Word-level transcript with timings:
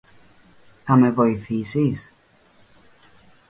Θα 0.83 0.95
με 0.95 1.11
βοηθήσεις? 1.11 2.11